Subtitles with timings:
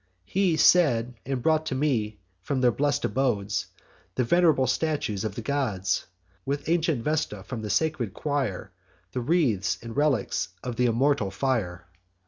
[0.25, 3.67] He said, and brought me, from their blest abodes,
[4.15, 6.07] The venerable statues of the gods,
[6.43, 8.71] With ancient Vesta from the sacred choir,
[9.11, 11.85] The wreaths and relics of th' immortal fire.